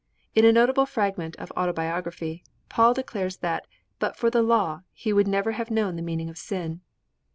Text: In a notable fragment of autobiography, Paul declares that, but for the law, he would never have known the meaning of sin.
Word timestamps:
In 0.33 0.45
a 0.45 0.51
notable 0.51 0.87
fragment 0.87 1.35
of 1.35 1.51
autobiography, 1.55 2.43
Paul 2.69 2.95
declares 2.95 3.37
that, 3.37 3.67
but 3.99 4.15
for 4.17 4.31
the 4.31 4.41
law, 4.41 4.81
he 4.93 5.13
would 5.13 5.27
never 5.27 5.51
have 5.51 5.69
known 5.69 5.95
the 5.95 6.01
meaning 6.01 6.27
of 6.27 6.39
sin. 6.39 6.81